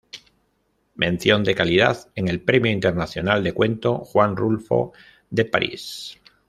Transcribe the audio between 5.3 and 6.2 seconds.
París.